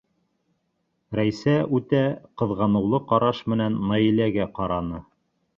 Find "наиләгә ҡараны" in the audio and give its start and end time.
3.93-5.07